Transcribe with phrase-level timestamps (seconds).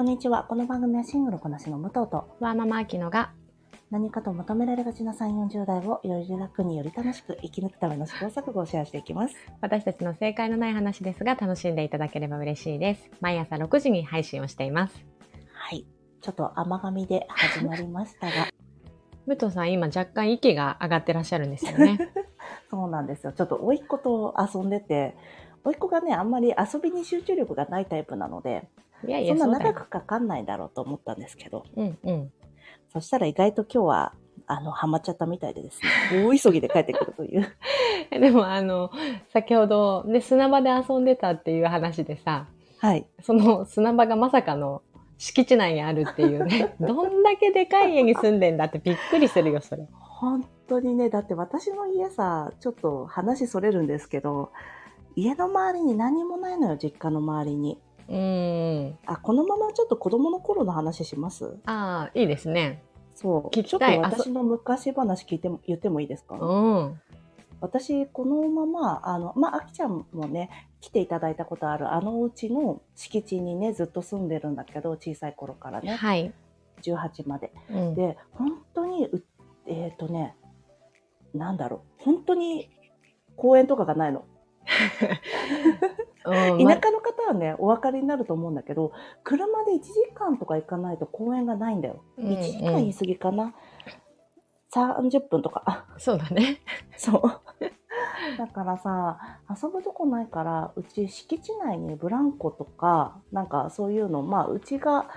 [0.00, 0.44] こんにちは。
[0.44, 3.34] この番組はシングルこなしの武藤とワーママアキノが
[3.90, 9.34] 何かと求められがちな3、40代をより楽により楽しく生き抜くための試行錯誤をシェアしていきます。
[9.60, 13.10] 私たちの正解のない話ですが楽しんでいただければ嬉しいです。
[13.20, 15.04] 毎朝6時に配信をしています。
[15.52, 15.84] はい。
[16.22, 18.48] ちょっと甘噛みで始まりましたが、
[19.28, 21.98] 武藤さん今若干息が上がってらっしゃるんですよね。
[22.70, 23.32] そうなんですよ。
[23.34, 25.14] ちょっと甥っ子と遊んでて、
[25.62, 28.66] 甥っ子がね、あんまり遊びに集中力がないタイプなので、
[29.06, 29.72] いやいそんなやそうだよ。
[29.74, 32.32] 長くかかんないだろうと思ったんですけど、うんうん。
[32.92, 34.12] そしたら意外と今日は、
[34.46, 35.80] あの、ハマっちゃったみたいでです
[36.12, 37.46] ね、大急ぎで帰ってくるという。
[38.10, 38.90] でもあの
[39.32, 42.46] 先ほどね砂場で遊んでたっていう話でさ、
[42.78, 43.06] はい。
[43.22, 44.82] その砂場がまさかの
[45.18, 49.86] 敷地内にあるっていうね、 どんだけでかい家に住んでんだってびっくりするよそれ。
[50.00, 54.50] 本当にね、だって私の家さ、ちょっと話それるんですけど、
[55.16, 57.78] 家の周りに何もないのよ、実家の周りに。
[58.10, 58.98] うーん。
[59.06, 61.56] あ、このままちょっと子供の頃の話します？
[61.64, 62.82] ああいいですね。
[63.14, 63.62] そう。
[63.62, 66.36] ちょっと私の昔話聞いても、言ってもいいですか？
[66.36, 67.00] うん。
[67.60, 70.48] 私、このまま、あの、まあ、あきちゃんもね、
[70.80, 76.32] 来ていただいたことあるあのお家の敷地にね、ずっと住んでるんだけど、小さい頃からね、はい。
[76.82, 77.52] 18まで。
[77.70, 79.22] うん、で、本当にう、
[79.66, 80.34] えっ、とね、
[81.34, 82.70] なんだろう、本当に
[83.36, 84.24] 公園とかがないの。
[86.24, 88.92] 田舎の方はね、お分かりになると思うんだけど、
[89.24, 92.02] 車で1時間とか行かないと公園がないんだよ。
[92.18, 93.54] うんうん1時間言い過ぎかな。
[94.72, 95.62] 30分とか。
[95.66, 96.60] あそうだね。
[96.96, 97.40] そう。
[98.38, 99.18] だからさ、
[99.50, 105.08] 遊ぶとこないから、うち敷地内にブランコとか、なんかそういうの、まあ、うちが、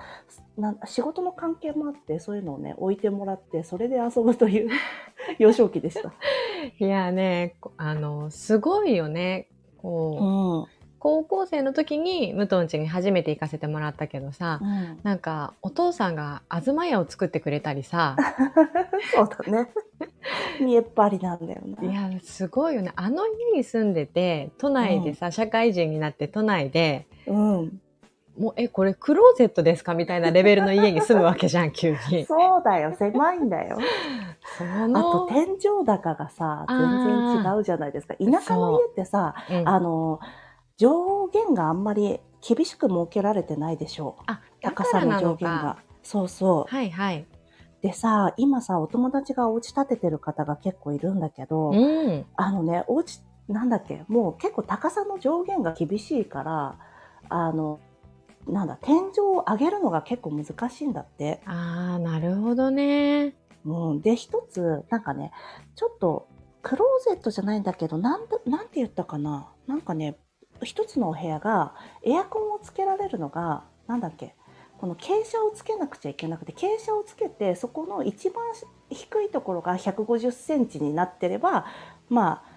[0.56, 4.70] な仕事の関係もあって、そういうのをね、置いてもらって、それで遊ぶという
[5.38, 6.12] 幼少期でした。
[6.78, 9.48] いやね、こあの、すごいよね。
[9.78, 10.73] こう、うん。
[11.04, 11.24] うん。
[11.24, 14.60] 高校生の時に武藤ん家に初めて行かせてもらったけどさ、
[15.02, 18.16] なんかお父さんが東屋を作ってくれたりさ、
[19.14, 19.70] そうだね。
[20.60, 21.94] 見えっ張りなんだよいね。
[21.94, 22.92] や、すごいよね。
[22.96, 27.80] あの家に住んでて、都内でさ、社会人になって都内で、うん。
[28.38, 32.24] もう、え、これクローゼットですかみたいなレベルの家に住むわけじゃん、 急に。
[32.24, 33.78] そうだよ、狭いんだよ。
[34.58, 36.78] そあのと、天井高がさ、全
[37.42, 38.14] 然違うじゃないですか。
[38.14, 40.18] 田舎の家ってさ、うんあの、
[40.76, 44.22] 上限があんまり厳しく設けられてないでしょう。
[44.26, 45.78] あ、高さの上限が。。
[46.02, 46.74] そうそう。
[46.74, 47.26] はいはい。
[47.80, 52.26] でさ、今さ、お友達がお家建ててる方が結構いるんだけど、うん。
[52.36, 56.78] あのね、お家、なんだっけ、もう結構高さの上限が厳しいから、
[57.28, 57.80] あの、
[58.48, 61.40] なんだ、天井を上げるのが結構難しいんだって。
[61.46, 63.34] ああ、なるほどね。
[63.64, 64.02] うん。
[64.02, 65.32] で、一つ、なんかね、
[65.74, 66.26] ちょっと、
[66.62, 69.48] クローゼットじゃないんだけど、なんだ、なんて言ったかな。
[69.66, 70.16] なんかね、
[70.64, 74.34] 一つのお部屋が、エアコンをつけられるのが、なんだっけ、
[74.78, 78.44] この傾斜をつけなくちゃいけなくて、傾斜をつけて、そこの一番
[78.90, 81.66] 低いところが150センチになってれば、
[82.08, 82.54] まあ、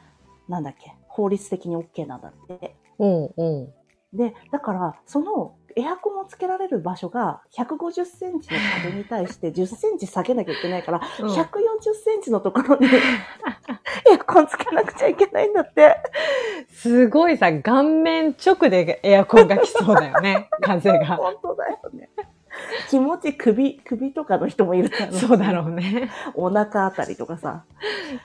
[0.48, 2.76] なんだっけ、法律的に OK なんだって。
[3.00, 3.06] う
[3.38, 3.74] おう。
[4.18, 11.38] で、だから、そのエアコンをつけられる場所が150センチの壁に対して10センチ下げなきゃいけないから、うん140
[12.04, 12.88] センチのところに
[14.10, 15.98] エアコンつけなくちゃいけないんだって。
[16.70, 21.06] すごいさ、顔面直でエアコンが来そうだよね、風が。
[21.18, 22.10] 本当だよね。
[22.90, 26.10] 気持ち首、首とかの人もいるから、そうだろうね。
[26.36, 27.64] お腹あたりとかさ。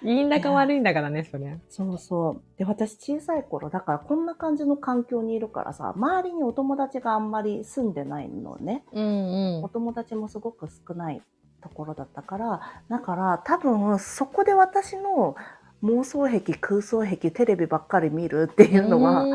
[0.02, 1.58] いいんだか悪いんだからね、それ。
[1.68, 2.58] そうそう。
[2.58, 8.84] で、私小さい頃、だからこんな感じの環境にいるからさ、周りにお友達があんまり住んでないのね。
[8.92, 11.22] うんお友達もすごく少ない
[11.60, 15.36] ところだったから、だから多分そこで私の
[15.82, 19.26] 妄想癖、空想癖、テレビばっかり見るっていうのは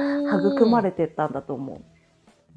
[0.53, 1.81] 育まれてったんだと思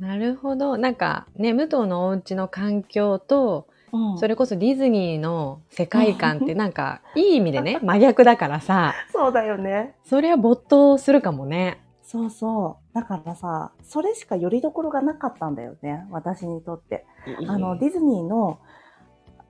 [0.00, 0.78] なるほど。
[0.78, 3.74] なんかね、武藤のお家の環境と、う。
[3.92, 9.96] うん、それこそディズニーの世界観ってなんか、いい意味でね、 真逆だからさ、そうだよね。
[10.04, 11.82] それは没頭するかもね。
[12.04, 12.94] そうそう。
[12.94, 17.04] だからさ、それしかよりどころがなかったんだよね、私にとって。
[17.46, 18.58] あの、ディズニーの、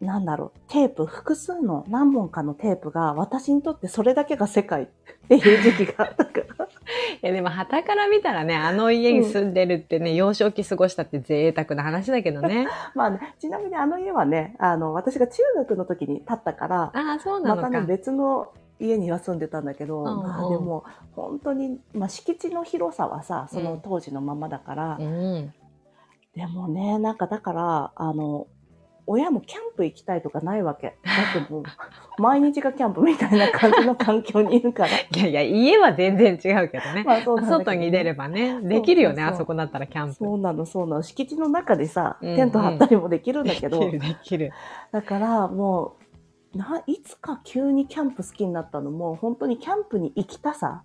[0.00, 4.86] なんだろう、テープ、複数の何本かのテープが、私にとってそれだけが世界っ
[5.28, 6.59] ていう時期があったから。
[7.22, 12.68] いやでも、旗から見たらね、あの家に住んでるってね、幼少期過ごしたって贅沢な話だけどね。
[12.94, 17.68] まあね、ちなみにあの家はね、あの、私が中学の時に建ったから、ああ、そうなのか。
[17.68, 20.84] またね、別の家には住んでたんだけど、うんうんまあでも、
[21.14, 25.52] 本当に、まあ敷地の広さはさ、その当時のままだから、うん。
[26.34, 28.46] でもね、なんかだから、あの、
[29.06, 30.96] 親もキャンプ行きたいとかないわけ。
[31.04, 31.62] だってもう、
[32.20, 34.88] 毎日がキャンプみたいな感じの環境にいるから。
[35.14, 37.04] いやいや、家は全然違うけどね。
[37.04, 40.14] まあそう外に出ればね、できるよね、あそこだったらキャンプ。
[40.14, 41.02] そうなの、そうなの。
[41.02, 43.78] 敷地の中でさ、テント張ったりもできるんだけど。
[43.80, 44.52] できる、できる。
[44.92, 45.94] だから、も
[46.54, 50.82] う、ないつか急にキャンプ好きになったのも、本当にキャンプに行きたさ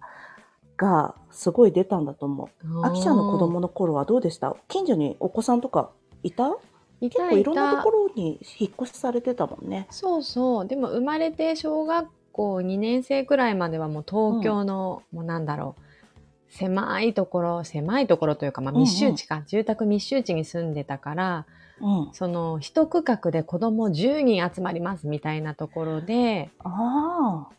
[0.78, 2.86] がすごい出たんだと思う。
[2.86, 4.56] あきちゃんの子供の頃はどうでした？
[4.68, 5.90] 近所にお子さんとか
[6.22, 6.56] いた？
[7.02, 9.88] 結構いろんなところに引っ越しされてたもんね。
[9.90, 10.68] そうそう。
[10.68, 15.82] でも生まれて小学校2年生くらいまではもう東京の、うん、もうなんだろう。
[16.50, 21.46] 狭いところ、狭いところというか、まあ、密集地か、うんうん、住宅密集地に住んでたから、
[21.82, 27.50] うん、その一区画で子供10人集まりますみたいなところで、あ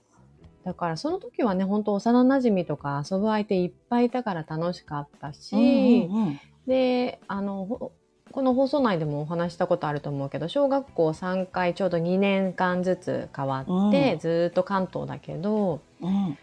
[0.65, 7.93] だからその時はね、本当幼馴染とか遊ぶ相手いっぱいいたから楽しかったし、うんうんうん、で、あの、
[8.37, 16.37] この放送内でもお話したことあると思うけど小学校3回ちょうど2年間ずつ変わって、うん、ずっと関東だけど、うん、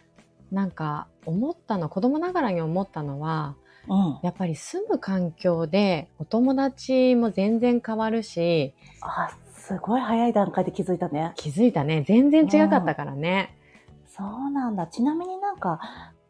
[0.51, 3.53] なんか思ったの子供ながらに思ったのは、
[3.87, 11.33] うん、やっぱり住む環境でお友達も全然変わるしあすごい早い段階で気づいたね。
[11.35, 12.03] 気づいたね。
[12.07, 13.55] 全然違かったからね、
[14.07, 14.87] そうなんだ。
[14.87, 15.79] ちなみになんか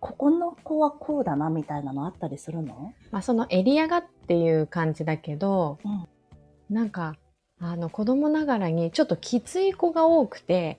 [0.04, 2.94] ここの子はこうだなみたいなのあったりするの？
[3.12, 7.16] まあ、そのエリアがっていう感じだけど、うん、なんか
[7.62, 10.78] あの子供ながらにちょっときつい子が多くて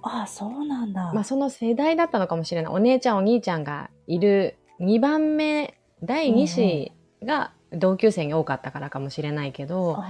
[0.00, 2.72] ああそうなんだ、まあ、その世代だったのかもしれない。
[2.72, 6.92] お姉ちゃんお兄ちゃんがいる2番目第2子
[7.26, 10.02] が同級生に多かったからかもしれないけど、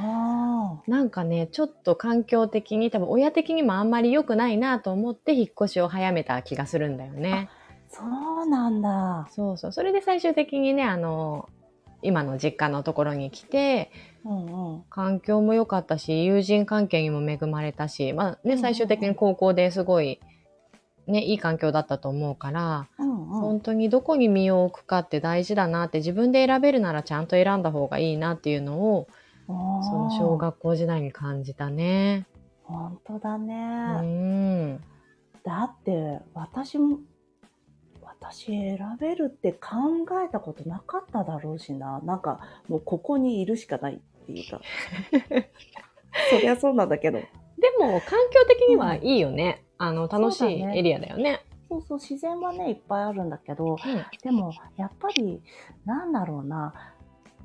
[0.87, 7.51] うん、なんかねちょっと環境的に多分親的にもあんまり良くないなと思って引っ越しを早めた気がするんだよね。
[7.89, 8.03] そ
[8.43, 9.29] うなんだ。
[9.31, 9.73] そうそう。
[9.73, 11.49] それで最終的にね、あの、
[12.03, 13.91] 今の実家のところに来て、
[14.25, 20.21] うんうん、環境も良かったし、友人関係にも恵まれたし、まあね、最終的に高校ですごい、
[21.07, 29.09] ね、いい環境だったと思うから、うんうん、本当にどこに身を置くかって大事だなって、自分で選べるならちゃんと選んだ方がいいなっていうのを、
[29.47, 32.27] その小学校時代に感じたね。
[32.65, 33.55] 本当だね。
[34.03, 34.81] うん。
[35.43, 36.99] だって、私も、
[38.31, 42.01] 私選べるって考えたことなかっただろうしな。
[42.05, 44.61] なんかもうここにいるしかないっていうか。
[46.31, 47.19] そりゃそうなんだけど。
[47.19, 47.27] で
[47.79, 49.65] も環境的にはいいよね。
[49.79, 51.41] うん、あの楽しいエリアだよね。
[51.69, 53.77] そうそう、自然はね、いっぱいあるんだけど、うん、
[54.23, 55.43] でも、やっぱり、
[55.85, 56.73] なんだろうな、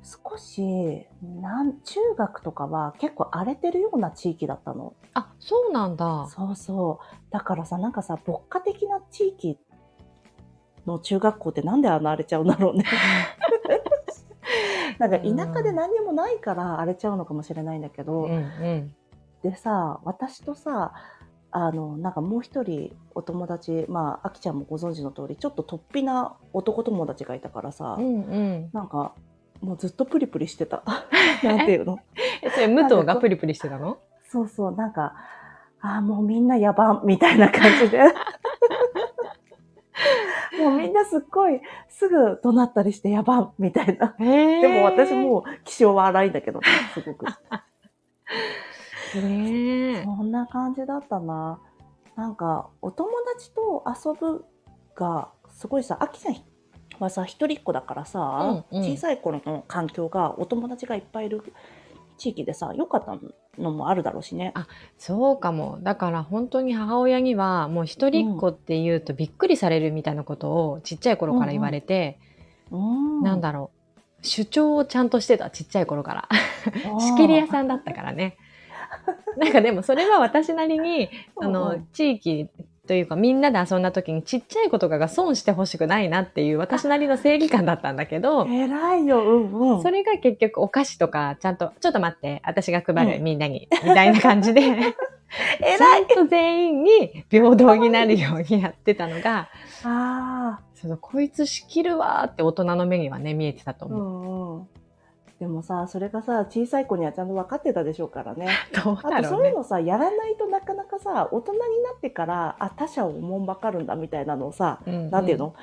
[0.02, 4.94] 少し、なん、中学とかは結構荒れてるような地域だったの。
[5.12, 6.26] あ、そうなんだ。
[6.30, 7.32] そうそう。
[7.32, 9.58] だからさ、なんかさ、牧歌的な地域
[10.86, 12.84] の中学校ってなんであの荒れちゃうんだろうね。
[14.98, 18.94] なんか田舎で何にもないから荒れちゃうのかもしれないんだけど、うんうん、
[19.42, 20.92] でさ、私とさ、
[21.50, 28.08] あの、なんかもう一人お友達、まあ、あきちゃんもご存知の通り、ちょっと突飛な男友達がいたからさ、うんう
[28.38, 29.12] ん、なんか、
[29.60, 30.82] もうずっとプリプリしてた。
[31.42, 31.98] なんていうの？
[32.42, 33.98] え、それ武藤がプリプリしてたの？
[34.28, 35.14] そうそう、なんか、
[35.80, 38.00] ああ、もうみんなやばん、みたいな感じで。
[40.64, 44.14] もうみんなすっごいすぐ怒鳴ったりしてやばんみたいな。
[44.18, 47.26] でも私も気性は荒いんだけどね、 すごく。
[49.16, 51.60] へそんな感じだったな。
[52.16, 54.44] なんか、お友達と遊ぶ
[54.94, 56.36] が、すごいさ、秋ちゃん
[56.98, 61.42] はさ、一人っ子だからさ、うんうん、小さい頃の環境がお友達がいっぱいいる
[62.16, 63.18] 地域でさ、良かった
[63.60, 64.52] のもあるだろうしね。
[64.54, 64.66] あ、
[64.98, 65.78] そうかも。
[65.82, 72.18] だから本当に母親にはもう一人っ子って言うとびっくりされるみたいなことをちっちゃい頃から言われて、
[72.70, 74.26] うんうん、なんだろう。
[74.26, 76.28] 主張をちゃんとしてた、ちっちゃい頃から。
[76.98, 78.38] 仕切り屋さんだったからね。
[79.36, 82.48] なんかでもそれは私なりに、あの、地域
[82.86, 88.46] というかみんなで遊んだ時にちっちゃい子とかが損してほしくないなっていう私なりの正義感だったんだけど。
[88.46, 89.82] 偉いよ、うんうん。
[89.82, 94.60] それが結局お菓子とかちゃんと、ちょっと待って、私が配る、うん、みんなに、みたいな感じで。
[95.60, 99.48] 偉いと全員に平等になるようにやってたのが、
[99.84, 100.60] ああ。
[100.74, 104.00] その、こいつ仕切るわーって大人の目にはね、見えてたと思う。
[104.00, 104.68] うんうん
[105.40, 108.48] でもさ、それがさ、小さい子にはちゃんと分かってたでしょうからね。
[108.84, 111.64] どうだろう、ね、あとそういうのさ、やらないとなかなかさ、大人にな
[111.96, 115.54] ってから、あ、他者を思んばかるんだみたいなのをさ、うんうん、なんていうの？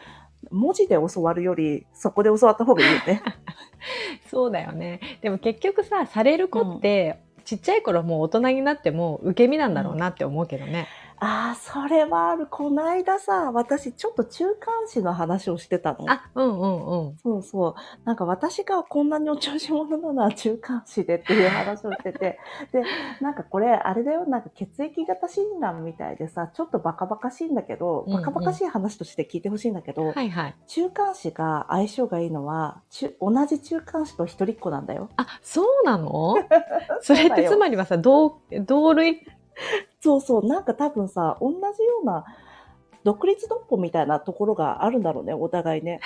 [0.50, 3.22] 文字で教わるより、そこで教わった方がいいよね。
[4.28, 5.00] そうだよね。
[5.22, 10.88] でも結局さ、される子って、うん、ちっちゃい頃もう大人になっても受け身なんだろうなって思うけどね。
[11.24, 12.48] ああ、それはある。
[12.48, 16.00] こないださ、私ちょっと中間子の話をしてたの。
[16.08, 17.18] あ、うんうんうん。
[17.18, 17.76] そうそう。
[18.06, 22.40] なんか私がこんなにお調子者なのは中間子でっていう話をしてて。
[22.72, 22.84] で、
[23.22, 30.56] なんかこれ、あれだよ、なんか血液型診断みたいでさ、ちょっとバカバカしいんだけど、うんうんバカバカしい話として聞いてほしいんだけど、はいはい。
[30.66, 35.10] 中間子が相性がいいのは、中同じ中間子と一人っ子なんだよ。
[35.18, 36.34] あ、そうなの？
[37.02, 39.22] それってつまりはさ、同、同類？
[40.02, 42.26] そうそう、なんか多分さ、同じような、
[43.04, 46.00] 独立独歩みたいなところがあるんだろうね、お互いね。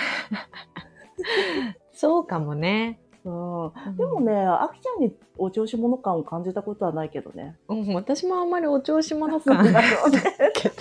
[1.93, 2.99] そうかもね。
[3.25, 7.57] うん、でもね、あきちゃんにお調子者感を感じたことはないけどね。
[7.67, 9.83] うん、私もあんまりお調子者感ない
[10.53, 10.75] けど。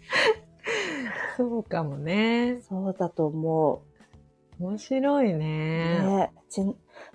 [1.36, 2.62] そうかもね。
[2.62, 3.82] そうだと思
[4.60, 6.00] 面白いうね。
[6.00, 6.60] ねち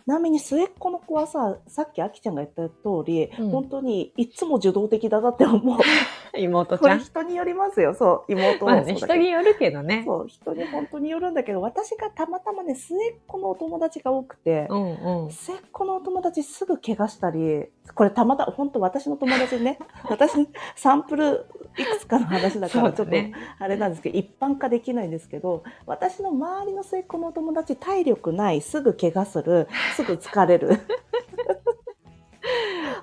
[0.07, 5.79] なみに末っ子の子はさ、さっきあきちゃんが言った通り、うん本当にいつも受動的だなって思う。
[6.37, 6.97] 妹ちゃん。
[6.97, 8.31] これ人によりますよ、そう。
[8.31, 10.03] 妹まあね、人によるけどね。
[10.05, 15.31] そう、人に本当によるんだけど、私がたまたまね、末っ子のお友達が多くて、うんうん。
[15.31, 19.77] 末っ子のお友達すぐ怪我したり、これたまたま、本当私の友達ね、
[20.09, 23.33] 私サンプルいくつかの話だから、ちょっと、ね。
[23.59, 30.69] あれなんですけど、一般化できないんですけど、私の周りの末っ子のお友達、体力ない、すぐ怪我する、 すぐ疲れる。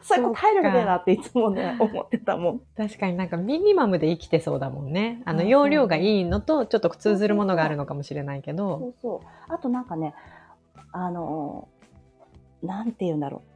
[0.03, 2.61] そういう子体力ねえなっていつもね、思ってたもん。
[2.77, 5.23] 確かになんかミニマムで生きてそうだもんね。
[5.25, 8.77] あの、あ容量がいいのとちょっと通ずるものがあるのかもしれないけそど。
[8.77, 9.53] うそう。
[9.53, 10.15] あとなんかね、
[10.93, 11.69] あの、
[12.63, 13.52] なんて言うんだろう。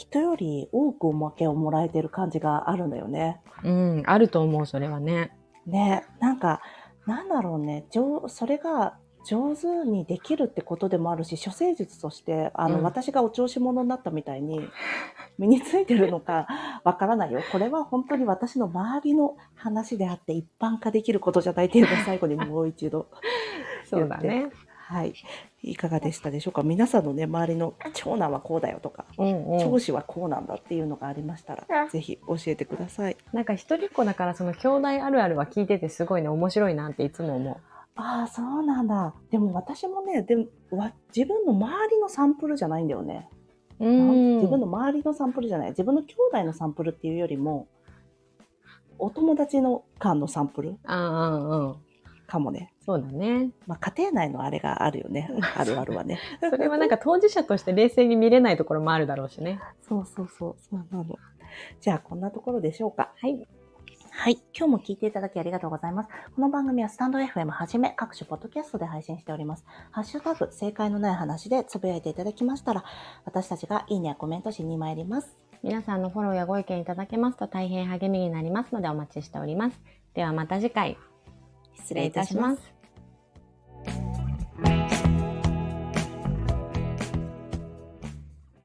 [0.00, 3.40] 人より多くおまけをもらえてる感じがあるんだよね。
[3.62, 5.36] うん、あると思う、それはね。
[5.66, 6.62] ね、なんか、
[7.06, 14.66] なんだろうね、上それが上手にできるってことでもあるし、処世術として、あの、うん私がお調子者になったみたいに、
[15.38, 16.46] 身についてるのか
[16.82, 17.42] わからないよ。
[17.52, 23.08] これは本当に私の周りの話であって、一般化できることじゃないっていうのを最後にもう一度。
[23.84, 24.48] そうだね。
[24.90, 25.14] はい。
[25.62, 26.64] いかがでしたでしょうか？
[26.64, 29.78] 皆さんのね、周りの長男はこうだよとか、うんうん長。
[29.78, 33.16] 子はこうなんだっていうのがありましたら、ぜひ教えてください。
[33.32, 37.56] なんか一人っ子だからその兄弟あるあるは聞いててすごいね、面白いなっていつも思う。
[37.94, 39.14] ああ、そうなんだ。
[39.30, 43.28] でも私もね、でもわ自分の周りのサンプルじゃないんだよね。
[43.78, 45.70] うなん自分の周りのサンプルじゃない。
[45.70, 47.68] 自分の兄弟のサンプルっていうよりも、
[48.98, 51.76] お友達の間のサンプルああ、うんうん。
[52.30, 52.72] かもね。
[52.86, 53.50] そうだね。
[53.66, 55.28] まあ、家庭内のあれがあるよね。
[55.56, 56.18] あるあるはね。
[56.40, 59.60] それはなんか当事者として冷静に見れないところもあるだろうしね。
[59.82, 61.18] そうそうそう、そうなの。
[61.80, 63.12] じゃあ、こんなところでしょうか。
[63.20, 63.46] はい。
[64.12, 64.38] はい。
[64.56, 66.08] 今日も聞いていただきありがとうございます。
[66.36, 69.64] この番組はスタンド FM はじめ各種ポッドキャストで配信しております。
[69.90, 72.84] ハッシュタグ、正解のない話でつぶやいていただきましたら、
[73.24, 75.36] 私たちがいいねやコメントしに参ります。
[75.62, 79.80] 皆さんのフォローやご意見いただけますと大変励みになりますのでお待ちしております。
[80.14, 81.09] ではまた次回。
[81.80, 82.79] 失礼いたします。